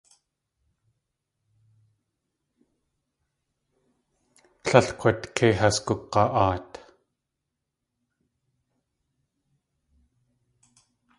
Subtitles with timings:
[4.63, 6.69] Tlél k̲ut kei has gug̲a.aat.